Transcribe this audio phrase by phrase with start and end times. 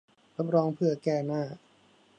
[0.35, 1.43] รับรองเพื่อแก้หน้า